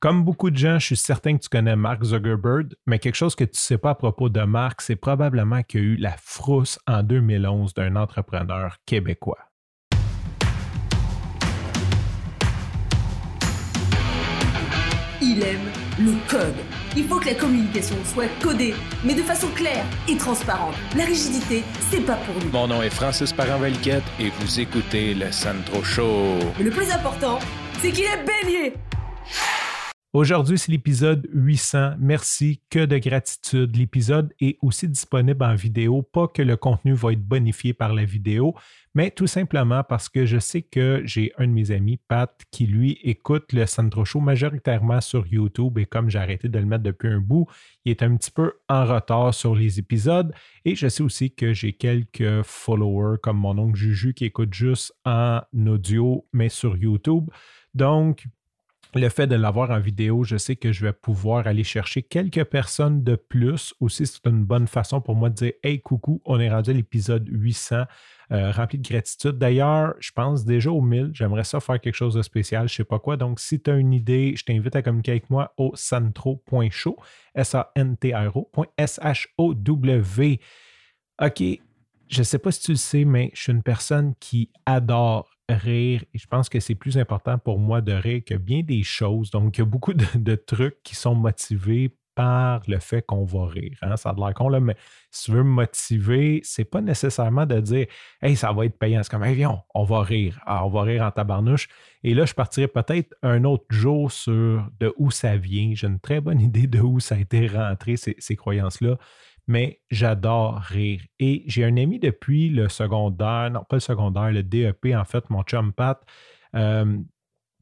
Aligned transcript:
Comme 0.00 0.24
beaucoup 0.24 0.50
de 0.50 0.56
gens, 0.56 0.78
je 0.78 0.86
suis 0.86 0.96
certain 0.96 1.36
que 1.36 1.42
tu 1.42 1.50
connais 1.50 1.76
Mark 1.76 2.02
Zuckerberg, 2.02 2.72
mais 2.86 2.98
quelque 2.98 3.16
chose 3.16 3.34
que 3.34 3.44
tu 3.44 3.50
ne 3.52 3.56
sais 3.56 3.76
pas 3.76 3.90
à 3.90 3.94
propos 3.94 4.30
de 4.30 4.40
Mark, 4.40 4.80
c'est 4.80 4.96
probablement 4.96 5.62
qu'il 5.62 5.80
y 5.80 5.82
a 5.82 5.86
eu 5.88 5.96
la 5.96 6.16
frousse 6.16 6.78
en 6.86 7.02
2011 7.02 7.74
d'un 7.74 7.96
entrepreneur 7.96 8.78
québécois. 8.86 9.36
Il 15.20 15.42
aime 15.42 15.68
le 15.98 16.12
code. 16.30 16.56
Il 16.96 17.04
faut 17.04 17.20
que 17.20 17.26
la 17.26 17.34
communication 17.34 17.96
soit 18.04 18.30
codée, 18.42 18.72
mais 19.04 19.14
de 19.14 19.20
façon 19.20 19.48
claire 19.48 19.84
et 20.08 20.16
transparente. 20.16 20.76
La 20.96 21.04
rigidité, 21.04 21.62
c'est 21.90 22.06
pas 22.06 22.16
pour 22.16 22.42
nous. 22.42 22.50
Mon 22.50 22.68
nom 22.68 22.80
est 22.80 22.88
Francis 22.88 23.34
parent 23.34 23.62
et 23.62 24.30
vous 24.30 24.60
écoutez 24.60 25.12
le 25.12 25.30
Sandro 25.30 25.82
Show. 25.84 26.38
Mais 26.56 26.64
le 26.64 26.70
plus 26.70 26.90
important, 26.90 27.38
c'est 27.82 27.92
qu'il 27.92 28.04
est 28.04 28.24
bélier. 28.24 28.72
Aujourd'hui, 30.12 30.58
c'est 30.58 30.72
l'épisode 30.72 31.28
800. 31.32 31.92
Merci, 32.00 32.60
que 32.68 32.84
de 32.84 32.98
gratitude. 32.98 33.76
L'épisode 33.76 34.34
est 34.40 34.58
aussi 34.60 34.88
disponible 34.88 35.44
en 35.44 35.54
vidéo, 35.54 36.02
pas 36.02 36.26
que 36.26 36.42
le 36.42 36.56
contenu 36.56 36.94
va 36.94 37.12
être 37.12 37.22
bonifié 37.22 37.74
par 37.74 37.94
la 37.94 38.04
vidéo, 38.04 38.56
mais 38.92 39.12
tout 39.12 39.28
simplement 39.28 39.84
parce 39.84 40.08
que 40.08 40.26
je 40.26 40.40
sais 40.40 40.62
que 40.62 41.00
j'ai 41.04 41.32
un 41.38 41.46
de 41.46 41.52
mes 41.52 41.70
amis, 41.70 41.96
Pat, 42.08 42.36
qui 42.50 42.66
lui 42.66 42.98
écoute 43.04 43.52
le 43.52 43.66
Sandro 43.66 44.04
Show 44.04 44.18
majoritairement 44.18 45.00
sur 45.00 45.28
YouTube 45.28 45.78
et 45.78 45.86
comme 45.86 46.10
j'ai 46.10 46.18
arrêté 46.18 46.48
de 46.48 46.58
le 46.58 46.66
mettre 46.66 46.82
depuis 46.82 47.08
un 47.08 47.20
bout, 47.20 47.46
il 47.84 47.92
est 47.92 48.02
un 48.02 48.16
petit 48.16 48.32
peu 48.32 48.54
en 48.68 48.86
retard 48.86 49.32
sur 49.32 49.54
les 49.54 49.78
épisodes 49.78 50.34
et 50.64 50.74
je 50.74 50.88
sais 50.88 51.04
aussi 51.04 51.32
que 51.32 51.52
j'ai 51.52 51.72
quelques 51.72 52.42
followers 52.42 53.18
comme 53.22 53.38
mon 53.38 53.56
oncle 53.56 53.78
Juju 53.78 54.12
qui 54.12 54.24
écoute 54.24 54.54
juste 54.54 54.92
en 55.04 55.42
audio 55.68 56.26
mais 56.32 56.48
sur 56.48 56.76
YouTube. 56.76 57.30
Donc, 57.74 58.26
le 58.94 59.08
fait 59.08 59.26
de 59.26 59.36
l'avoir 59.36 59.70
en 59.70 59.78
vidéo, 59.78 60.24
je 60.24 60.36
sais 60.36 60.56
que 60.56 60.72
je 60.72 60.84
vais 60.84 60.92
pouvoir 60.92 61.46
aller 61.46 61.62
chercher 61.62 62.02
quelques 62.02 62.44
personnes 62.44 63.04
de 63.04 63.14
plus. 63.14 63.72
Aussi, 63.80 64.06
c'est 64.06 64.26
une 64.26 64.44
bonne 64.44 64.66
façon 64.66 65.00
pour 65.00 65.14
moi 65.14 65.30
de 65.30 65.34
dire 65.34 65.52
Hey, 65.62 65.80
coucou, 65.80 66.20
on 66.24 66.40
est 66.40 66.50
rendu 66.50 66.70
à 66.70 66.72
l'épisode 66.72 67.26
800, 67.30 67.84
euh, 68.32 68.50
rempli 68.50 68.78
de 68.78 68.88
gratitude. 68.88 69.38
D'ailleurs, 69.38 69.94
je 70.00 70.10
pense 70.10 70.44
déjà 70.44 70.72
au 70.72 70.80
1000. 70.80 71.10
J'aimerais 71.12 71.44
ça 71.44 71.60
faire 71.60 71.80
quelque 71.80 71.94
chose 71.94 72.14
de 72.14 72.22
spécial, 72.22 72.68
je 72.68 72.74
ne 72.74 72.76
sais 72.78 72.84
pas 72.84 72.98
quoi. 72.98 73.16
Donc, 73.16 73.38
si 73.38 73.60
tu 73.60 73.70
as 73.70 73.76
une 73.76 73.92
idée, 73.92 74.34
je 74.36 74.44
t'invite 74.44 74.74
à 74.74 74.82
communiquer 74.82 75.12
avec 75.12 75.30
moi 75.30 75.54
au 75.56 75.70
santro.show, 75.74 76.96
S-A-N-T-R-O, 77.34 78.50
S-H-O-W. 78.76 80.40
OK, 81.22 81.42
je 82.08 82.18
ne 82.18 82.24
sais 82.24 82.38
pas 82.38 82.50
si 82.50 82.62
tu 82.62 82.70
le 82.72 82.76
sais, 82.76 83.04
mais 83.04 83.30
je 83.34 83.42
suis 83.42 83.52
une 83.52 83.62
personne 83.62 84.14
qui 84.18 84.50
adore 84.66 85.30
rire. 85.54 86.04
Je 86.14 86.26
pense 86.26 86.48
que 86.48 86.60
c'est 86.60 86.74
plus 86.74 86.98
important 86.98 87.38
pour 87.38 87.58
moi 87.58 87.80
de 87.80 87.92
rire 87.92 88.22
que 88.24 88.34
bien 88.34 88.62
des 88.62 88.82
choses. 88.82 89.30
Donc, 89.30 89.56
il 89.56 89.60
y 89.60 89.62
a 89.62 89.66
beaucoup 89.66 89.94
de, 89.94 90.34
trucs 90.34 90.82
qui 90.82 90.94
sont 90.94 91.14
motivés 91.14 91.94
le 92.66 92.78
fait 92.78 93.02
qu'on 93.02 93.24
va 93.24 93.46
rire. 93.46 93.76
Hein. 93.82 93.96
Ça 93.96 94.10
a 94.10 94.14
l'air 94.14 94.34
con, 94.34 94.48
là, 94.48 94.60
mais 94.60 94.76
si 95.10 95.24
tu 95.24 95.32
veux 95.32 95.42
me 95.42 95.50
motiver, 95.50 96.40
c'est 96.44 96.64
pas 96.64 96.80
nécessairement 96.80 97.46
de 97.46 97.60
dire 97.60 97.86
Hey, 98.22 98.36
ça 98.36 98.52
va 98.52 98.66
être 98.66 98.78
payant. 98.78 99.02
C'est 99.02 99.10
comme 99.10 99.24
Hey, 99.24 99.34
viens, 99.34 99.62
on 99.74 99.84
va 99.84 100.02
rire. 100.02 100.40
Ah, 100.46 100.64
on 100.64 100.70
va 100.70 100.82
rire 100.82 101.02
en 101.02 101.10
tabarnouche. 101.10 101.68
Et 102.02 102.14
là, 102.14 102.24
je 102.24 102.34
partirai 102.34 102.68
peut-être 102.68 103.14
un 103.22 103.44
autre 103.44 103.66
jour 103.70 104.10
sur 104.10 104.66
de 104.78 104.94
où 104.96 105.10
ça 105.10 105.36
vient. 105.36 105.72
J'ai 105.74 105.86
une 105.86 106.00
très 106.00 106.20
bonne 106.20 106.40
idée 106.40 106.66
de 106.66 106.80
où 106.80 107.00
ça 107.00 107.14
a 107.14 107.18
été 107.18 107.46
rentré, 107.46 107.96
ces 107.96 108.36
croyances-là 108.36 108.96
mais 109.50 109.80
j'adore 109.90 110.58
rire. 110.60 111.02
Et 111.18 111.42
j'ai 111.46 111.64
un 111.64 111.76
ami 111.76 111.98
depuis 111.98 112.50
le 112.50 112.68
secondaire, 112.68 113.50
non 113.50 113.64
pas 113.68 113.76
le 113.76 113.80
secondaire, 113.80 114.30
le 114.30 114.44
DEP, 114.44 114.94
en 114.94 115.04
fait, 115.04 115.28
mon 115.28 115.42
chum 115.42 115.72
Pat, 115.72 116.00
euh, 116.54 116.98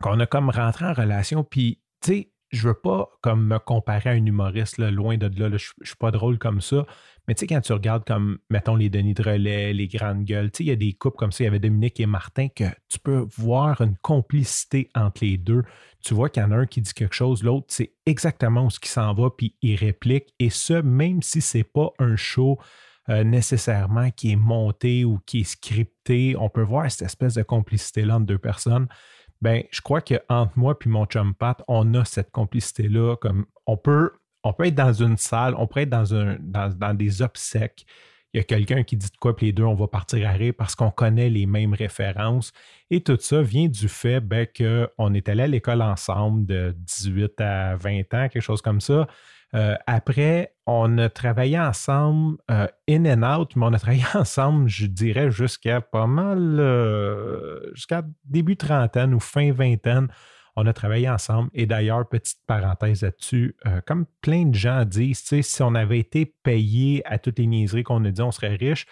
qu'on 0.03 0.21
a 0.21 0.27
comme 0.27 0.51
rentré 0.51 0.85
en 0.85 0.93
relation. 0.93 1.45
Puis, 1.45 1.81
tu 2.03 2.13
sais, 2.13 2.33
je 2.51 2.69
veux 2.69 2.75
pas 2.75 3.11
comme 3.21 3.47
me 3.47 3.59
comparer 3.59 4.11
à 4.11 4.13
un 4.13 4.25
humoriste, 4.25 4.79
loin 4.79 5.17
de 5.17 5.27
là, 5.27 5.57
je, 5.57 5.71
ne 5.81 5.87
suis 5.87 5.97
pas 5.99 6.11
drôle 6.11 6.39
comme 6.39 6.61
ça. 6.61 6.87
Mais 7.27 7.35
tu 7.35 7.41
sais, 7.41 7.47
quand 7.47 7.61
tu 7.61 7.75
regardes 7.75 8.05
comme, 8.05 8.39
mettons, 8.49 8.75
les 8.75 8.89
Denis 8.89 9.13
de 9.13 9.23
Relais, 9.23 9.75
les 9.75 9.87
grandes 9.87 10.25
gueules, 10.25 10.51
tu 10.51 10.59
sais, 10.59 10.65
il 10.65 10.69
y 10.69 10.73
a 10.73 10.77
des 10.77 10.95
couples 10.95 11.19
comme 11.19 11.31
ça, 11.31 11.45
il 11.45 11.47
y 11.47 11.49
avait 11.49 11.59
Dominique 11.59 12.01
et 12.01 12.07
Martin, 12.07 12.49
que 12.49 12.65
tu 12.89 12.99
peux 12.99 13.27
voir 13.37 13.83
une 13.83 13.97
complicité 13.99 14.89
entre 14.95 15.25
les 15.25 15.37
deux. 15.37 15.63
Tu 16.03 16.15
vois 16.15 16.31
qu'il 16.31 16.43
y 16.43 16.47
en 16.47 16.53
a 16.53 16.57
un 16.57 16.67
qui 16.67 16.81
dit 16.81 16.95
quelque 16.95 17.15
chose, 17.15 17.43
l'autre, 17.43 17.67
c'est 17.69 17.93
exactement 18.07 18.65
où 18.65 18.71
ce 18.71 18.81
qui 18.81 18.89
s'en 18.89 19.13
va, 19.13 19.29
puis 19.31 19.55
il 19.61 19.77
réplique. 19.77 20.33
Et 20.39 20.49
ce, 20.49 20.75
même 20.75 21.21
si 21.21 21.43
c'est 21.43 21.65
pas 21.65 21.91
un 21.99 22.17
show 22.17 22.59
euh, 23.11 23.25
nécessairement 23.25 24.11
qui 24.11 24.33
est 24.33 24.37
monté 24.37 25.05
ou 25.05 25.19
qui 25.27 25.41
est 25.41 25.45
scripté, 25.45 26.35
on 26.39 26.49
peut 26.49 26.63
voir 26.63 26.91
cette 26.91 27.03
espèce 27.03 27.35
de 27.35 27.43
complicité-là 27.43 28.17
entre 28.17 28.27
deux 28.27 28.39
personnes 28.39 28.89
ben, 29.41 29.63
je 29.71 29.81
crois 29.81 30.01
qu'entre 30.01 30.53
moi 30.57 30.77
et 30.85 30.89
mon 30.89 31.07
chum 31.07 31.35
Pat, 31.35 31.63
on 31.69 31.95
a 31.95 32.05
cette 32.05 32.31
complicité-là. 32.31 33.17
Comme 33.17 33.47
on 33.67 33.77
peut, 33.77 34.13
on 34.43 34.53
peut 34.53 34.67
être 34.67 34.75
dans 34.75 34.93
une 34.93 35.17
salle, 35.17 35.55
on 35.57 35.67
peut 35.67 35.81
être 35.81 35.91
dans, 35.91 36.95
des 36.95 37.23
obsèques. 37.23 37.87
Il 38.35 38.39
y 38.39 38.41
a 38.41 38.45
quelqu'un 38.45 38.83
qui 38.83 38.97
dit 38.97 39.11
de 39.11 39.17
quoi, 39.17 39.35
puis 39.35 39.47
les 39.47 39.53
deux, 39.53 39.65
on 39.65 39.75
va 39.75 39.87
partir 39.87 40.29
à 40.29 40.33
rire 40.33 40.53
parce 40.57 40.75
qu'on 40.75 40.91
connaît 40.91 41.31
les 41.31 41.47
mêmes 41.47 41.73
références. 41.73 42.53
Et 42.91 43.01
tout 43.01 43.17
ça 43.21 43.41
vient 43.41 43.69
du 43.69 43.89
fait 43.89 44.21
ben, 44.21 44.47
qu'on 44.47 45.15
est 45.15 45.29
allé 45.29 45.45
à 45.45 45.47
l'école 45.47 45.83
ensemble 45.83 46.45
de 46.45 46.75
18 46.77 47.41
à 47.41 47.77
20 47.77 48.01
ans, 48.15 48.29
quelque 48.29 48.41
chose 48.41 48.61
comme 48.61 48.81
ça. 48.81 49.07
Euh, 49.55 49.77
après, 49.87 50.55
on 50.67 50.99
a 50.99 51.09
travaillé 51.09 51.59
ensemble 51.59 52.37
euh, 52.51 52.67
in 52.89 53.07
and 53.07 53.23
out, 53.23 53.57
mais 53.57 53.67
on 53.67 53.73
a 53.73 53.79
travaillé 53.79 54.05
ensemble, 54.15 54.69
je 54.69 54.87
dirais, 54.87 55.31
jusqu'à 55.31 55.81
pas 55.81 56.07
mal, 56.07 56.59
euh, 56.61 57.75
jusqu'à 57.75 58.03
début 58.25 58.57
trentaine 58.57 59.15
ou 59.15 59.21
fin 59.21 59.53
vingtaine. 59.53 60.09
On 60.57 60.67
a 60.67 60.73
travaillé 60.73 61.09
ensemble. 61.09 61.51
Et 61.55 61.67
d'ailleurs, 61.67 62.09
petite 62.09 62.41
parenthèse 62.47 63.03
là-dessus, 63.03 63.57
comme 63.87 64.07
plein 64.23 64.47
de 64.47 64.57
gens 64.57 64.85
disent, 64.85 65.23
si 65.41 65.63
on 65.63 65.77
avait 65.77 66.01
été 66.01 66.35
payé 66.43 67.01
à 67.07 67.19
toutes 67.19 67.39
les 67.39 67.47
niaiseries 67.47 67.85
qu'on 67.85 68.05
a 68.05 68.11
dit, 68.11 68.23
on 68.23 68.33
serait 68.33 68.57
riche. 68.57 68.85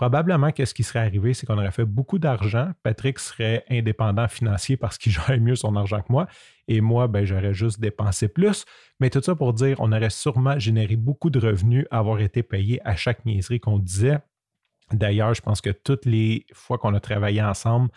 Probablement 0.00 0.50
que 0.50 0.64
ce 0.64 0.72
qui 0.72 0.82
serait 0.82 1.00
arrivé, 1.00 1.34
c'est 1.34 1.44
qu'on 1.44 1.58
aurait 1.58 1.70
fait 1.72 1.84
beaucoup 1.84 2.18
d'argent. 2.18 2.70
Patrick 2.82 3.18
serait 3.18 3.66
indépendant 3.68 4.28
financier 4.28 4.78
parce 4.78 4.96
qu'il 4.96 5.12
gérait 5.12 5.38
mieux 5.38 5.56
son 5.56 5.76
argent 5.76 6.00
que 6.00 6.10
moi. 6.10 6.26
Et 6.68 6.80
moi, 6.80 7.06
ben, 7.06 7.26
j'aurais 7.26 7.52
juste 7.52 7.80
dépensé 7.80 8.28
plus. 8.28 8.64
Mais 8.98 9.10
tout 9.10 9.20
ça 9.20 9.34
pour 9.34 9.52
dire, 9.52 9.76
on 9.78 9.92
aurait 9.92 10.08
sûrement 10.08 10.58
généré 10.58 10.96
beaucoup 10.96 11.28
de 11.28 11.38
revenus, 11.38 11.84
avoir 11.90 12.18
été 12.20 12.42
payé 12.42 12.80
à 12.82 12.96
chaque 12.96 13.26
niaiserie 13.26 13.60
qu'on 13.60 13.78
disait. 13.78 14.20
D'ailleurs, 14.90 15.34
je 15.34 15.42
pense 15.42 15.60
que 15.60 15.68
toutes 15.68 16.06
les 16.06 16.46
fois 16.54 16.78
qu'on 16.78 16.94
a 16.94 17.00
travaillé 17.00 17.42
ensemble, 17.42 17.90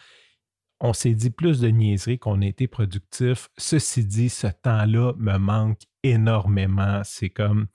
on 0.81 0.91
s'est 0.91 1.13
dit 1.13 1.29
plus 1.29 1.61
de 1.61 1.69
niaiseries 1.69 2.19
qu'on 2.19 2.41
a 2.41 2.45
été 2.45 2.67
productif. 2.67 3.47
Ceci 3.57 4.03
dit, 4.03 4.27
ce 4.27 4.47
temps-là 4.47 5.13
me 5.15 5.37
manque 5.37 5.79
énormément. 6.03 6.99
C'est 7.05 7.29
comme 7.29 7.67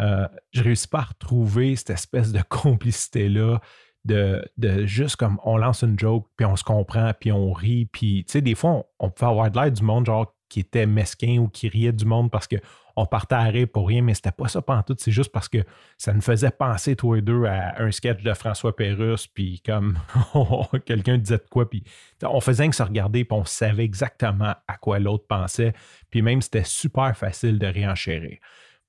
euh, 0.00 0.26
je 0.52 0.62
réussis 0.62 0.88
pas 0.88 1.00
à 1.00 1.02
retrouver 1.02 1.76
cette 1.76 1.90
espèce 1.90 2.32
de 2.32 2.42
complicité-là, 2.48 3.60
de, 4.04 4.42
juste 4.84 5.16
comme 5.16 5.38
on 5.44 5.56
lance 5.56 5.82
une 5.82 5.98
joke, 5.98 6.26
puis 6.36 6.44
on 6.44 6.56
se 6.56 6.64
comprend, 6.64 7.12
puis 7.18 7.30
on 7.30 7.52
rit, 7.52 7.86
puis 7.86 8.24
tu 8.26 8.32
sais, 8.32 8.40
des 8.40 8.54
fois, 8.54 8.84
on, 8.98 9.10
peut 9.10 9.26
avoir 9.26 9.50
de 9.50 9.60
l'aide 9.60 9.74
du 9.74 9.84
monde, 9.84 10.06
genre 10.06 10.34
qui 10.48 10.60
était 10.60 10.84
mesquin 10.84 11.38
ou 11.38 11.48
qui 11.48 11.68
riait 11.68 11.92
du 11.92 12.04
monde 12.04 12.30
parce 12.30 12.46
qu'on 12.46 13.06
partait 13.06 13.36
à 13.36 13.44
rire 13.44 13.66
pour 13.72 13.88
rien, 13.88 14.02
mais 14.02 14.12
c'était 14.12 14.32
pas 14.32 14.48
ça 14.48 14.60
tout. 14.86 14.94
c'est 14.98 15.10
juste 15.10 15.32
parce 15.32 15.48
que 15.48 15.64
ça 15.96 16.12
nous 16.12 16.20
faisait 16.20 16.50
penser, 16.50 16.94
tous 16.94 17.14
les 17.14 17.22
deux, 17.22 17.44
à 17.46 17.80
un 17.80 17.90
sketch 17.90 18.22
de 18.22 18.34
François 18.34 18.76
Pérusse, 18.76 19.26
puis 19.28 19.62
comme 19.64 19.98
quelqu'un 20.84 21.16
disait 21.16 21.38
de 21.38 21.46
quoi, 21.50 21.70
puis 21.70 21.82
on 22.22 22.40
faisait 22.40 22.68
que 22.68 22.76
se 22.76 22.82
regarder, 22.82 23.24
puis 23.24 23.38
on 23.38 23.46
savait 23.46 23.84
exactement 23.84 24.54
à 24.68 24.76
quoi 24.76 24.98
l'autre 24.98 25.24
pensait, 25.26 25.72
puis 26.10 26.20
même 26.20 26.42
c'était 26.42 26.64
super 26.64 27.16
facile 27.16 27.58
de 27.58 27.66
réenchérir. 27.66 28.36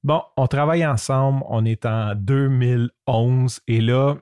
Bon, 0.03 0.21
on 0.35 0.47
travaille 0.47 0.85
ensemble, 0.85 1.43
on 1.47 1.63
est 1.63 1.85
en 1.85 2.13
2011 2.13 3.61
et 3.69 3.79
là, 3.79 4.17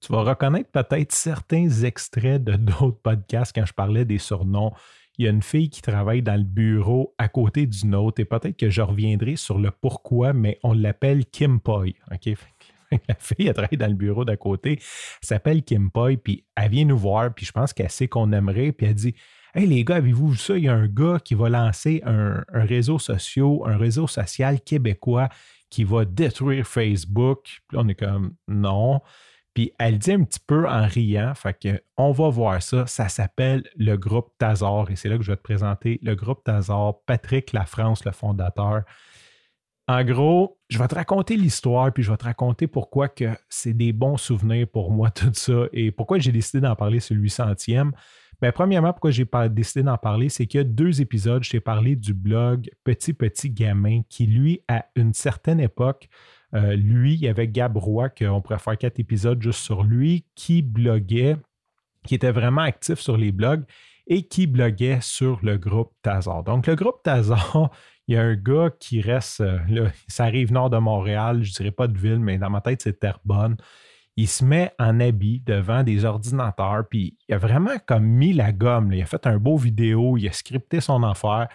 tu 0.00 0.10
vas 0.10 0.22
reconnaître 0.22 0.70
peut-être 0.70 1.12
certains 1.12 1.68
extraits 1.68 2.42
de 2.42 2.52
d'autres 2.56 3.02
podcasts 3.02 3.54
quand 3.54 3.66
je 3.66 3.74
parlais 3.74 4.06
des 4.06 4.16
surnoms. 4.16 4.72
Il 5.18 5.26
y 5.26 5.28
a 5.28 5.30
une 5.30 5.42
fille 5.42 5.68
qui 5.68 5.82
travaille 5.82 6.22
dans 6.22 6.36
le 6.36 6.44
bureau 6.44 7.14
à 7.18 7.28
côté 7.28 7.66
d'une 7.66 7.94
autre 7.94 8.18
et 8.22 8.24
peut-être 8.24 8.56
que 8.56 8.70
je 8.70 8.80
reviendrai 8.80 9.36
sur 9.36 9.58
le 9.58 9.70
pourquoi, 9.70 10.32
mais 10.32 10.58
on 10.62 10.72
l'appelle 10.72 11.26
Kim 11.26 11.60
Poi. 11.60 11.88
La 12.10 13.14
fille, 13.18 13.46
elle 13.46 13.52
travaille 13.52 13.76
dans 13.76 13.88
le 13.88 13.94
bureau 13.94 14.24
d'à 14.24 14.38
côté, 14.38 14.78
elle 14.78 15.26
s'appelle 15.26 15.64
Kim 15.64 15.90
Poi, 15.90 16.16
puis 16.16 16.46
elle 16.56 16.70
vient 16.70 16.86
nous 16.86 16.96
voir, 16.96 17.34
puis 17.34 17.44
je 17.44 17.52
pense 17.52 17.74
qu'elle 17.74 17.90
sait 17.90 18.08
qu'on 18.08 18.32
aimerait, 18.32 18.72
puis 18.72 18.86
elle 18.86 18.94
dit 18.94 19.14
Hey 19.58 19.66
les 19.66 19.84
gars, 19.84 19.96
avez-vous 19.96 20.32
vu 20.32 20.36
ça? 20.36 20.58
Il 20.58 20.64
y 20.64 20.68
a 20.68 20.74
un 20.74 20.86
gars 20.86 21.18
qui 21.18 21.34
va 21.34 21.48
lancer 21.48 22.02
un, 22.04 22.44
réseau 22.52 22.98
social, 22.98 23.60
un 23.64 23.78
réseau 23.78 24.06
social 24.06 24.60
québécois 24.60 25.30
qui 25.70 25.82
va 25.82 26.04
détruire 26.04 26.66
Facebook. 26.66 27.62
On 27.72 27.88
est 27.88 27.94
comme 27.94 28.34
non. 28.48 29.00
Puis 29.54 29.72
elle 29.78 29.98
dit 29.98 30.12
un 30.12 30.24
petit 30.24 30.40
peu 30.46 30.68
en 30.68 30.86
riant, 30.86 31.34
fait 31.34 31.54
que 31.58 31.82
on 31.96 32.12
va 32.12 32.28
voir 32.28 32.62
ça. 32.62 32.86
Ça 32.86 33.08
s'appelle 33.08 33.64
le 33.78 33.96
groupe 33.96 34.28
Tazar 34.36 34.90
et 34.90 34.96
c'est 34.96 35.08
là 35.08 35.16
que 35.16 35.22
je 35.22 35.32
vais 35.32 35.38
te 35.38 35.42
présenter 35.42 36.00
le 36.02 36.14
groupe 36.14 36.44
Tazar, 36.44 37.00
Patrick 37.06 37.54
Lafrance, 37.54 38.04
le 38.04 38.12
fondateur. 38.12 38.82
En 39.88 40.04
gros, 40.04 40.58
je 40.68 40.78
vais 40.78 40.88
te 40.88 40.96
raconter 40.96 41.36
l'histoire, 41.36 41.92
puis 41.92 42.02
je 42.02 42.10
vais 42.10 42.16
te 42.18 42.24
raconter 42.24 42.66
pourquoi 42.66 43.08
c'est 43.48 43.72
des 43.72 43.92
bons 43.92 44.16
souvenirs 44.16 44.66
pour 44.68 44.90
moi, 44.90 45.10
tout 45.14 45.30
ça, 45.32 45.66
et 45.72 45.92
pourquoi 45.92 46.18
j'ai 46.18 46.32
décidé 46.32 46.60
d'en 46.60 46.76
parler 46.76 47.00
sur 47.00 47.14
le 47.14 47.22
800e. 47.22 47.92
Ben, 48.42 48.52
premièrement, 48.52 48.92
pourquoi 48.92 49.10
j'ai 49.10 49.26
décidé 49.50 49.82
d'en 49.82 49.96
parler, 49.96 50.28
c'est 50.28 50.46
qu'il 50.46 50.58
y 50.58 50.60
a 50.60 50.64
deux 50.64 51.00
épisodes, 51.00 51.42
je 51.42 51.50
t'ai 51.50 51.60
parlé 51.60 51.96
du 51.96 52.12
blog 52.12 52.70
Petit 52.84 53.14
Petit 53.14 53.50
Gamin, 53.50 54.02
qui, 54.08 54.26
lui, 54.26 54.60
à 54.68 54.86
une 54.94 55.14
certaine 55.14 55.60
époque, 55.60 56.08
euh, 56.54 56.76
lui, 56.76 57.14
il 57.14 57.20
y 57.20 57.28
avait 57.28 57.48
Gab 57.48 57.76
Roy, 57.76 58.08
qu'on 58.10 58.40
pourrait 58.40 58.58
faire 58.58 58.76
quatre 58.76 59.00
épisodes 59.00 59.40
juste 59.40 59.60
sur 59.60 59.82
lui, 59.82 60.26
qui 60.34 60.62
bloguait, 60.62 61.36
qui 62.04 62.14
était 62.14 62.30
vraiment 62.30 62.62
actif 62.62 62.98
sur 62.98 63.16
les 63.16 63.32
blogs 63.32 63.64
et 64.06 64.22
qui 64.22 64.46
bloguait 64.46 65.00
sur 65.00 65.40
le 65.42 65.58
groupe 65.58 65.92
Tazar. 66.02 66.44
Donc, 66.44 66.66
le 66.66 66.76
groupe 66.76 67.02
Tazar, 67.02 67.70
il 68.06 68.14
y 68.14 68.18
a 68.18 68.22
un 68.22 68.36
gars 68.36 68.70
qui 68.78 69.00
reste, 69.00 69.40
euh, 69.40 69.88
ça 70.08 70.24
arrive 70.24 70.52
nord 70.52 70.70
de 70.70 70.78
Montréal, 70.78 71.42
je 71.42 71.50
ne 71.50 71.54
dirais 71.54 71.70
pas 71.72 71.88
de 71.88 71.98
ville, 71.98 72.20
mais 72.20 72.38
dans 72.38 72.50
ma 72.50 72.60
tête, 72.60 72.82
c'est 72.82 73.00
Terrebonne 73.00 73.56
il 74.16 74.28
se 74.28 74.44
met 74.44 74.72
en 74.78 74.98
habit 74.98 75.40
devant 75.40 75.82
des 75.82 76.04
ordinateurs, 76.04 76.88
puis 76.88 77.18
il 77.28 77.34
a 77.34 77.38
vraiment 77.38 77.76
comme 77.86 78.06
mis 78.06 78.32
la 78.32 78.52
gomme. 78.52 78.92
Il 78.92 79.02
a 79.02 79.06
fait 79.06 79.26
un 79.26 79.38
beau 79.38 79.56
vidéo, 79.56 80.16
il 80.16 80.26
a 80.28 80.32
scripté 80.32 80.80
son 80.80 81.02
affaire. 81.02 81.48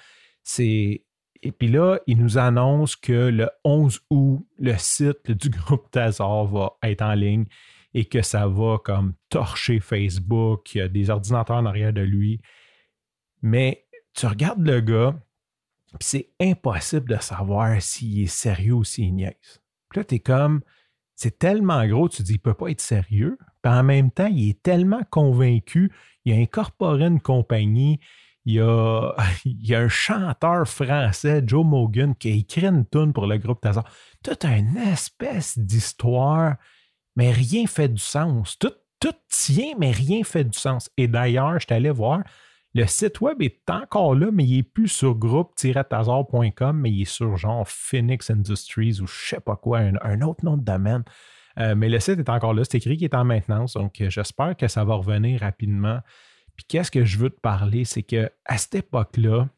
C'est 0.43 1.03
et 1.43 1.51
puis 1.51 1.69
là, 1.69 1.99
il 2.05 2.19
nous 2.19 2.37
annonce 2.37 2.95
que 2.95 3.29
le 3.29 3.49
11 3.63 4.01
août, 4.11 4.45
le 4.59 4.75
site 4.77 5.31
du 5.31 5.49
groupe 5.49 5.89
Tazar 5.89 6.45
va 6.45 6.77
être 6.83 7.01
en 7.01 7.13
ligne 7.13 7.45
et 7.93 8.05
que 8.05 8.21
ça 8.21 8.47
va 8.47 8.77
comme 8.83 9.13
torcher 9.29 9.79
Facebook. 9.79 10.75
Il 10.75 10.77
y 10.77 10.81
a 10.81 10.87
des 10.87 11.09
ordinateurs 11.09 11.57
en 11.57 11.65
arrière 11.65 11.93
de 11.93 12.01
lui. 12.01 12.41
Mais 13.41 13.87
tu 14.13 14.27
regardes 14.27 14.65
le 14.65 14.81
gars, 14.81 15.19
puis 15.99 16.07
c'est 16.07 16.29
impossible 16.39 17.09
de 17.09 17.21
savoir 17.21 17.81
s'il 17.81 18.21
est 18.21 18.27
sérieux 18.27 18.73
ou 18.73 18.83
s'il 18.83 19.15
niaise. 19.15 19.61
Puis 19.89 19.99
là, 19.99 20.03
tu 20.03 20.15
es 20.15 20.19
comme, 20.19 20.61
c'est 21.21 21.37
tellement 21.37 21.85
gros, 21.85 22.09
tu 22.09 22.23
dis, 22.23 22.33
il 22.33 22.37
ne 22.37 22.39
peut 22.39 22.55
pas 22.55 22.69
être 22.69 22.81
sérieux. 22.81 23.37
Puis 23.61 23.71
en 23.71 23.83
même 23.83 24.09
temps, 24.09 24.25
il 24.25 24.49
est 24.49 24.63
tellement 24.63 25.03
convaincu, 25.11 25.91
il 26.25 26.33
a 26.33 26.37
incorporé 26.37 27.05
une 27.05 27.19
compagnie, 27.19 27.99
il 28.45 28.55
y 28.55 28.59
a, 29.75 29.79
un 29.79 29.87
chanteur 29.87 30.67
français, 30.67 31.43
Joe 31.45 31.63
Mogan, 31.63 32.15
qui 32.15 32.31
a 32.31 32.33
écrit 32.33 32.65
une 32.65 32.87
tune 32.87 33.13
pour 33.13 33.27
le 33.27 33.37
groupe 33.37 33.61
Tazar. 33.61 33.85
Toute 34.23 34.45
une 34.45 34.77
espèce 34.77 35.59
d'histoire, 35.59 36.55
mais 37.15 37.31
rien 37.31 37.67
fait 37.67 37.89
du 37.89 38.01
sens. 38.01 38.57
Tout, 38.57 38.73
tout 38.99 39.13
tient, 39.29 39.75
mais 39.77 39.91
rien 39.91 40.23
fait 40.23 40.45
du 40.45 40.57
sens. 40.57 40.89
Et 40.97 41.07
d'ailleurs, 41.07 41.59
je 41.59 41.71
allé 41.71 41.91
voir, 41.91 42.23
le 42.73 42.85
site 42.87 43.19
web 43.19 43.41
est 43.41 43.69
encore 43.69 44.15
là, 44.15 44.29
mais 44.31 44.45
il 44.45 44.57
n'est 44.57 44.63
plus 44.63 44.87
sur 44.87 45.15
groupe-tazar.com, 45.15 46.79
mais 46.79 46.91
il 46.91 47.01
est 47.01 47.05
sur 47.05 47.35
genre 47.35 47.67
Phoenix 47.67 48.29
Industries 48.29 49.01
ou 49.01 49.07
je 49.07 49.13
ne 49.13 49.27
sais 49.27 49.39
pas 49.41 49.57
quoi, 49.57 49.79
un, 49.79 50.21
autre 50.21 50.45
nom 50.45 50.57
de 50.57 50.63
domaine. 50.63 51.03
Euh, 51.59 51.75
mais 51.75 51.89
le 51.89 51.99
site 51.99 52.19
est 52.19 52.29
encore 52.29 52.53
là, 52.53 52.63
c'est 52.63 52.77
écrit 52.77 52.95
qu'il 52.95 53.05
est 53.05 53.15
en 53.15 53.25
maintenance, 53.25 53.73
donc 53.73 53.99
euh, 53.99 54.09
j'espère 54.09 54.55
que 54.55 54.69
ça 54.69 54.85
va 54.85 54.95
revenir 54.95 55.41
rapidement. 55.41 55.99
Puis 56.55 56.65
qu'est-ce 56.65 56.91
que 56.91 57.03
je 57.03 57.17
veux 57.17 57.29
te 57.29 57.39
parler, 57.41 57.83
c'est 57.83 58.03
qu'à 58.03 58.29
cette 58.55 58.75
époque-là, 58.75 59.49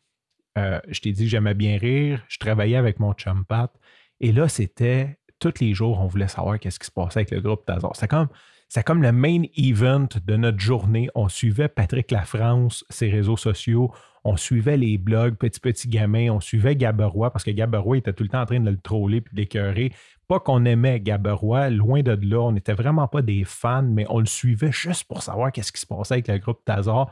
euh, 0.58 0.80
je 0.88 1.02
t'ai 1.02 1.12
dit 1.12 1.26
que 1.26 1.30
j'aimais 1.30 1.54
bien 1.54 1.78
rire, 1.78 2.24
je 2.30 2.40
travaillais 2.40 2.78
avec 2.78 3.00
mon 3.00 3.14
chum 3.14 3.46
Pat, 3.46 3.72
et 4.20 4.32
là, 4.32 4.48
c'était 4.48 5.20
tous 5.38 5.60
les 5.60 5.76
jours, 5.76 6.00
on 6.00 6.08
voulait 6.08 6.28
savoir 6.28 6.60
qu'est-ce 6.60 6.80
qui 6.80 6.88
se 6.88 6.92
passait 6.92 7.20
avec 7.20 7.32
le 7.32 7.42
groupe 7.42 7.66
Tazar. 7.66 7.96
C'est 7.96 8.08
comme 8.08 8.30
c'est 8.74 8.82
comme 8.82 9.04
le 9.04 9.12
main 9.12 9.44
event 9.56 10.08
de 10.26 10.36
notre 10.36 10.60
journée. 10.60 11.08
On 11.14 11.30
suivait 11.30 11.68
Patrick 11.68 12.10
Lafrance, 12.10 12.84
ses 12.90 13.08
réseaux 13.08 13.38
sociaux. 13.38 13.94
On 14.24 14.36
suivait 14.36 14.78
les 14.78 14.98
blogs 14.98 15.36
Petit 15.36 15.60
Petit 15.60 15.88
Gamin. 15.88 16.32
On 16.32 16.40
suivait 16.40 16.76
Gaberois 16.76 17.32
parce 17.32 17.44
que 17.44 17.52
Gaberois 17.52 17.98
était 17.98 18.14
tout 18.14 18.24
le 18.24 18.30
temps 18.30 18.42
en 18.42 18.48
train 18.48 18.60
de 18.60 18.72
le 18.72 18.80
troller 18.80 19.22
puis 19.22 19.46
de. 19.46 19.90
Pas 20.28 20.40
qu'on 20.40 20.66
aimait 20.66 21.00
Gaberois, 21.00 21.70
loin 21.70 22.02
de 22.02 22.18
là. 22.28 22.40
On 22.40 22.52
n'était 22.52 22.74
vraiment 22.74 23.08
pas 23.08 23.22
des 23.22 23.44
fans, 23.44 23.84
mais 23.84 24.08
on 24.10 24.20
le 24.20 24.26
suivait 24.26 24.72
juste 24.72 25.04
pour 25.04 25.22
savoir 25.22 25.52
qu'est-ce 25.52 25.72
qui 25.72 25.80
se 25.80 25.86
passait 25.86 26.16
avec 26.16 26.28
le 26.28 26.40
groupe 26.40 26.66
Tazar. 26.66 27.12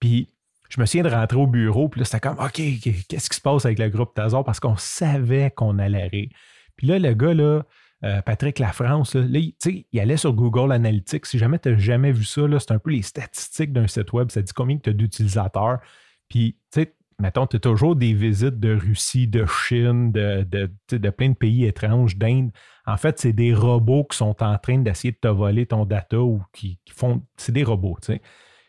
Puis 0.00 0.28
je 0.68 0.78
me 0.78 0.84
souviens 0.84 1.04
de 1.04 1.08
rentrer 1.08 1.38
au 1.38 1.46
bureau, 1.46 1.88
puis 1.88 2.00
là, 2.00 2.04
c'était 2.04 2.20
comme, 2.20 2.38
OK, 2.38 2.60
qu'est-ce 3.08 3.30
qui 3.30 3.36
se 3.36 3.40
passe 3.40 3.64
avec 3.64 3.78
le 3.78 3.88
groupe 3.88 4.12
Tazar? 4.12 4.44
Parce 4.44 4.60
qu'on 4.60 4.76
savait 4.76 5.50
qu'on 5.52 5.78
allait 5.78 6.08
rire. 6.08 6.28
Puis 6.76 6.86
là, 6.86 6.98
le 6.98 7.14
gars, 7.14 7.32
là, 7.32 7.62
euh, 8.04 8.22
Patrick 8.22 8.60
Lafrance, 8.60 9.14
là, 9.16 9.40
il, 9.40 10.00
allait 10.00 10.16
sur 10.16 10.32
Google 10.32 10.72
Analytics. 10.72 11.26
Si 11.26 11.38
jamais 11.38 11.58
tu 11.58 11.70
n'as 11.70 11.78
jamais 11.78 12.12
vu 12.12 12.24
ça, 12.24 12.42
c'est 12.58 12.72
un 12.72 12.78
peu 12.78 12.90
les 12.90 13.02
statistiques 13.02 13.72
d'un 13.72 13.88
site 13.88 14.12
web. 14.12 14.30
Ça 14.30 14.40
dit 14.40 14.52
combien 14.52 14.78
tu 14.78 14.90
as 14.90 14.92
d'utilisateurs. 14.92 15.80
Puis, 16.28 16.56
tu 16.72 16.82
sais, 16.82 16.94
mettons, 17.18 17.48
tu 17.48 17.56
as 17.56 17.60
toujours 17.60 17.96
des 17.96 18.14
visites 18.14 18.60
de 18.60 18.74
Russie, 18.74 19.26
de 19.26 19.44
Chine, 19.46 20.12
de, 20.12 21.10
plein 21.10 21.30
de 21.30 21.34
pays 21.34 21.64
étranges, 21.64 22.16
d'Inde. 22.16 22.52
En 22.86 22.96
fait, 22.96 23.18
c'est 23.18 23.32
des 23.32 23.52
robots 23.52 24.04
qui 24.04 24.16
sont 24.16 24.42
en 24.42 24.56
train 24.58 24.78
d'essayer 24.78 25.10
de 25.10 25.18
te 25.20 25.28
voler 25.28 25.66
ton 25.66 25.84
data 25.84 26.20
ou 26.20 26.40
qui, 26.52 26.78
font. 26.94 27.22
C'est 27.36 27.52
des 27.52 27.64
robots, 27.64 27.98
tu 28.00 28.12
sais. 28.12 28.22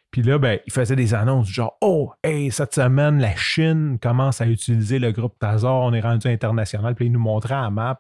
Puis 0.10 0.24
là, 0.24 0.40
ben, 0.40 0.60
il 0.66 0.74
faisait 0.74 0.96
des 0.96 1.14
annonces 1.14 1.48
genre 1.48 1.78
Oh, 1.82 2.12
hey, 2.24 2.50
cette 2.50 2.74
semaine, 2.74 3.20
la 3.20 3.36
Chine 3.36 4.00
commence 4.02 4.42
à 4.42 4.48
utiliser 4.48 4.98
le 4.98 5.12
groupe 5.12 5.38
Tazar, 5.38 5.82
on 5.82 5.94
est 5.94 6.00
rendu 6.00 6.28
international. 6.28 6.96
Puis 6.96 7.06
il 7.06 7.12
nous 7.12 7.20
montrait 7.20 7.54
à 7.54 7.70
map 7.70 8.00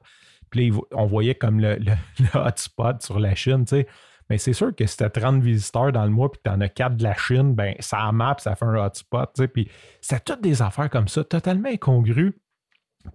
puis 0.50 0.72
on 0.92 1.06
voyait 1.06 1.36
comme 1.36 1.60
le, 1.62 1.78
hotspot 2.34 3.02
sur 3.02 3.20
la 3.20 3.36
Chine, 3.36 3.66
tu 3.66 3.78
sais. 3.78 3.88
Mais 4.30 4.38
c'est 4.38 4.54
sûr 4.54 4.76
que 4.76 4.86
si 4.86 4.98
tu 4.98 5.04
as 5.04 5.10
30 5.10 5.42
visiteurs 5.42 5.92
dans 5.92 6.04
le 6.04 6.12
mois 6.12 6.32
puis 6.32 6.40
tu 6.44 6.52
en 6.52 6.62
as 6.62 6.70
4 6.70 6.98
de 6.98 7.04
la 7.04 7.16
Chine, 7.16 7.56
ben 7.56 7.74
ça 7.80 8.12
map, 8.12 8.36
ça 8.38 8.56
fait 8.56 8.66
un 8.66 8.76
hotspot, 8.76 9.32
tu 9.36 9.42
sais. 9.42 9.48
Puis 9.48 9.70
c'est 10.02 10.24
toutes 10.24 10.42
des 10.42 10.62
affaires 10.62 10.90
comme 10.90 11.08
ça, 11.08 11.24
totalement 11.24 11.70
incongrues. 11.70 12.40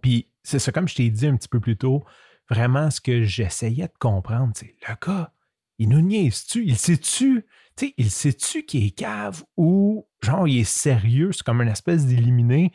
Puis 0.03 0.29
c'est 0.43 0.59
ça, 0.59 0.73
comme 0.73 0.89
je 0.89 0.97
t'ai 0.97 1.11
dit 1.11 1.27
un 1.27 1.37
petit 1.37 1.49
peu 1.49 1.61
plus 1.61 1.77
tôt, 1.77 2.05
vraiment 2.51 2.91
ce 2.91 3.01
que 3.01 3.23
j'essayais 3.23 3.87
de 3.87 3.99
comprendre, 3.99 4.53
c'est 4.55 4.75
le 4.89 4.95
gars, 5.07 5.33
il 5.79 5.89
nous 5.89 6.01
niaise-tu? 6.01 6.65
Il 6.65 6.77
sait-tu? 6.77 7.47
Tu 7.77 7.87
sais, 7.87 7.95
il 7.97 8.11
sait-tu 8.11 8.65
qu'il 8.65 8.87
est 8.87 8.91
cave 8.91 9.43
ou 9.57 10.07
genre 10.23 10.47
il 10.47 10.61
est 10.61 10.65
sérieux, 10.65 11.33
c'est 11.33 11.43
comme 11.43 11.63
une 11.63 11.69
espèce 11.69 12.07
d'éliminé, 12.07 12.73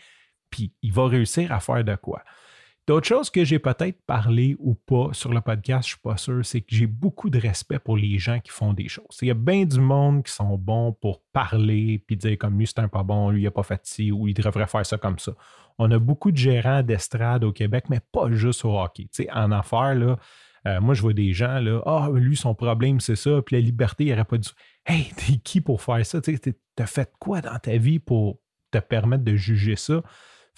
puis 0.50 0.73
il 0.81 0.91
va 0.91 1.07
réussir 1.07 1.51
à 1.51 1.59
faire 1.59 1.83
de 1.83 1.95
quoi? 1.95 2.23
D'autres 2.89 3.07
choses 3.07 3.30
que 3.30 3.45
j'ai 3.45 3.59
peut-être 3.59 4.01
parlé 4.07 4.56
ou 4.57 4.74
pas 4.74 5.09
sur 5.12 5.31
le 5.31 5.41
podcast, 5.41 5.88
je 5.88 5.94
ne 5.94 5.97
suis 5.97 6.01
pas 6.01 6.18
sûr, 6.18 6.44
c'est 6.44 6.62
que 6.62 6.75
j'ai 6.75 6.88
beaucoup 6.88 7.30
de 7.30 7.38
respect 7.38 7.77
pour 7.77 7.95
les 7.95 8.18
gens 8.18 8.39
qui 8.39 8.50
font 8.50 8.74
des 8.74 8.88
choses. 8.88 9.15
Il 9.21 9.27
y 9.27 9.31
a 9.31 9.36
bien 9.36 9.63
du 9.63 9.80
monde 9.80 10.24
qui 10.24 10.33
sont 10.33 10.57
bons 10.57 10.94
pour 10.94 11.21
parler 11.31 12.03
puis 12.07 12.18
dire 12.18 12.36
comme 12.39 12.57
lui, 12.57 12.65
c'est 12.65 12.80
un 12.80 12.88
pas 12.88 13.03
bon, 13.03 13.30
lui, 13.30 13.41
il 13.41 13.44
n'a 13.44 13.51
pas 13.51 13.62
fait 13.62 13.83
ou 14.12 14.27
il 14.27 14.33
devrait 14.33 14.65
faire 14.65 14.83
ça 14.83 14.97
comme 14.97 15.19
ça. 15.19 15.33
On 15.77 15.91
a 15.91 16.00
beaucoup 16.00 16.31
de 16.31 16.38
gérants 16.38 16.81
d'estrade 16.81 17.44
au 17.44 17.51
Québec, 17.51 17.86
mais 17.91 18.00
pas 18.12 18.31
juste 18.31 18.65
au 18.65 18.75
hockey. 18.75 19.07
en 19.35 19.51
affaires, 19.51 19.94
là, 19.94 20.18
euh, 20.65 20.81
moi, 20.81 20.95
je 20.95 21.03
vois 21.03 21.13
des 21.13 21.31
gens, 21.31 21.59
là, 21.59 21.83
ah, 21.85 22.09
lui, 22.12 22.35
son 22.35 22.56
problème, 22.56 23.00
c'est 23.01 23.15
ça, 23.15 23.39
puis 23.44 23.56
la 23.56 23.62
liberté, 23.62 24.06
il 24.06 24.09
n'aurait 24.09 24.25
pas 24.25 24.39
dû. 24.39 24.50
Hey, 24.88 25.12
t'es 25.15 25.38
qui 25.38 25.62
pour 25.62 25.83
faire 25.83 26.03
ça? 26.03 26.21
Tu 26.21 26.39
fait 26.88 27.12
quoi 27.19 27.42
dans 27.42 27.59
ta 27.59 27.77
vie 27.77 28.00
pour 28.00 28.39
te 28.71 28.80
permettre 28.80 29.24
de 29.24 29.35
juger 29.35 29.75
ça? 29.75 30.01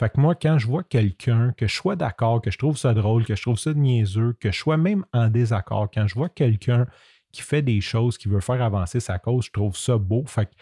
Fait 0.02 0.10
que 0.10 0.20
moi, 0.20 0.34
quand 0.34 0.58
je 0.58 0.66
vois 0.66 0.82
quelqu'un, 0.82 1.54
que 1.56 1.68
je 1.68 1.76
sois 1.76 1.96
d'accord, 1.96 2.42
que 2.42 2.50
je 2.50 2.58
trouve 2.58 2.76
ça 2.76 2.96
drôle, 2.96 3.24
que 3.24 3.36
je 3.36 3.42
trouve 3.44 3.60
ça 3.60 3.72
niaiseux, 3.76 4.36
que 4.40 4.50
je 4.50 4.58
sois 4.58 4.76
même 4.76 5.06
en 5.14 5.30
désaccord, 5.30 5.92
quand 5.94 6.08
je 6.08 6.16
vois 6.16 6.28
quelqu'un 6.28 6.88
qui 7.32 7.44
fait 7.44 7.62
des 7.62 7.82
choses, 7.82 8.18
qui 8.18 8.28
veut 8.28 8.40
faire 8.40 8.64
avancer 8.64 9.00
sa 9.00 9.20
cause, 9.20 9.46
je 9.46 9.52
trouve 9.52 9.78
ça 9.78 10.00
beau. 10.00 10.24
Fait 10.26 10.48
que 10.48 10.54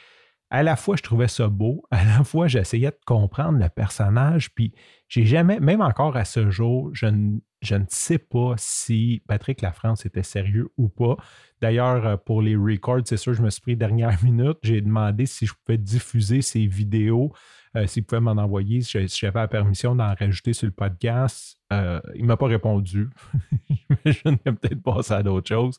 à 0.49 0.61
la 0.61 0.75
fois, 0.75 0.97
je 0.97 1.03
trouvais 1.03 1.29
ça 1.29 1.47
beau, 1.47 1.85
à 1.91 2.03
la 2.03 2.25
fois, 2.25 2.49
j'essayais 2.49 2.91
de 2.91 2.99
comprendre 3.05 3.59
le 3.59 3.69
personnage, 3.69 4.53
puis 4.53 4.73
j'ai 5.07 5.25
jamais, 5.25 5.61
même 5.61 5.79
encore 5.79 6.17
à 6.17 6.25
ce 6.25 6.49
jour, 6.49 6.89
je 6.91 7.05
ne, 7.05 7.39
je 7.61 7.75
ne 7.75 7.85
sais 7.87 8.17
pas 8.17 8.55
si 8.57 9.23
Patrick 9.25 9.61
Lafrance 9.61 10.05
était 10.05 10.21
sérieux 10.21 10.67
ou 10.75 10.89
pas. 10.89 11.15
D'ailleurs, 11.61 12.05
euh, 12.05 12.17
pour 12.17 12.41
les 12.41 12.57
records, 12.57 13.03
c'est 13.05 13.15
sûr, 13.15 13.33
je 13.33 13.41
me 13.41 13.49
suis 13.49 13.61
pris 13.61 13.77
dernière 13.77 14.17
minute. 14.21 14.57
J'ai 14.63 14.81
demandé 14.81 15.25
si 15.25 15.45
je 15.45 15.53
pouvais 15.53 15.77
diffuser 15.77 16.41
ces 16.41 16.67
vidéos 16.67 17.31
euh, 17.75 17.85
s'il 17.85 18.03
pouvait 18.03 18.21
m'en 18.21 18.31
envoyer, 18.31 18.81
si 18.81 19.07
j'avais 19.07 19.39
la 19.39 19.47
permission 19.47 19.95
d'en 19.95 20.13
rajouter 20.15 20.53
sur 20.53 20.65
le 20.65 20.71
podcast. 20.71 21.57
Euh, 21.71 22.01
il 22.15 22.23
ne 22.23 22.27
m'a 22.27 22.37
pas 22.37 22.47
répondu. 22.47 23.09
je 24.05 24.29
n'ai 24.29 24.37
peut-être 24.37 24.81
passé 24.81 25.13
à 25.13 25.21
d'autres 25.21 25.47
choses. 25.47 25.77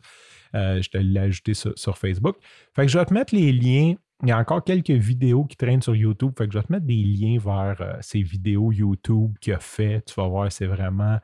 Euh, 0.55 0.81
je 0.81 0.89
te 0.89 0.99
l'ai 0.99 1.19
ajouté 1.19 1.55
sur, 1.55 1.99
Facebook. 1.99 2.37
Fait 2.75 2.83
que 2.83 2.93
je 2.93 2.99
vais 2.99 3.05
te 3.05 3.15
mettre 3.15 3.35
les 3.35 3.53
liens. 3.53 3.95
Il 4.23 4.29
y 4.29 4.33
a 4.33 4.39
encore 4.39 4.63
quelques 4.63 4.91
vidéos 4.91 5.45
qui 5.45 5.57
traînent 5.57 5.83
sur 5.83 5.97
YouTube. 5.97 6.33
Fait 6.39 6.47
que 6.47 6.53
je 6.53 6.59
vais 6.59 6.65
te 6.65 6.73
mettre 6.73 6.87
des 6.87 7.03
liens 7.03 7.39
vers 7.39 7.99
ces 8.03 8.23
vidéos 8.23 8.71
YouTube 8.71 9.37
qu'il 9.41 9.55
a 9.55 9.61
fait. 9.61 10.03
Tu 10.07 10.15
vas 10.15 10.29
voir, 10.29 10.53
c'est 10.53 10.67
vraiment 10.67 11.19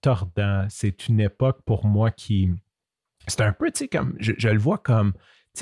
tordant. 0.00 0.66
C'est 0.68 1.08
une 1.08 1.20
époque 1.20 1.62
pour 1.64 1.86
moi 1.86 2.10
qui. 2.10 2.50
C'est 3.26 3.40
un 3.40 3.52
peu, 3.52 3.70
tu 3.70 3.78
sais, 3.78 3.88
comme. 3.88 4.14
je, 4.20 4.48
le 4.48 4.58
vois 4.58 4.78
comme 4.78 5.14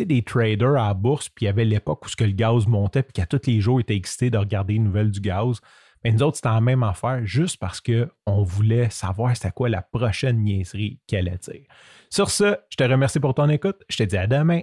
des 0.05 0.23
traders 0.23 0.77
à 0.77 0.89
la 0.89 0.95
bourse, 0.95 1.29
puis 1.29 1.45
il 1.45 1.47
y 1.47 1.49
avait 1.49 1.65
l'époque 1.65 2.07
où 2.07 2.23
le 2.23 2.31
gaz 2.33 2.67
montait, 2.67 3.03
puis 3.03 3.13
qu'à 3.13 3.27
tous 3.27 3.47
les 3.47 3.61
jours, 3.61 3.81
ils 3.81 3.83
étaient 3.83 3.97
excités 3.97 4.31
de 4.31 4.39
regarder 4.39 4.75
les 4.75 4.79
nouvelles 4.79 5.11
du 5.11 5.21
gaz. 5.21 5.61
Mais 6.05 6.13
nous 6.13 6.23
autres, 6.23 6.37
c'était 6.37 6.49
la 6.49 6.61
même 6.61 6.83
affaire, 6.83 7.21
juste 7.25 7.57
parce 7.59 7.81
qu'on 7.81 8.43
voulait 8.43 8.89
savoir 8.91 9.37
c'était 9.37 9.51
quoi 9.51 9.69
la 9.69 9.83
prochaine 9.83 10.39
niaiserie 10.43 11.01
qu'elle 11.07 11.29
allait 11.29 11.39
dire. 11.39 11.65
Sur 12.11 12.31
ce, 12.31 12.57
je 12.71 12.77
te 12.77 12.85
remercie 12.85 13.21
pour 13.21 13.35
ton 13.35 13.49
écoute. 13.49 13.83
Je 13.89 13.97
te 13.97 14.03
dis 14.05 14.17
à 14.17 14.27
demain 14.27 14.61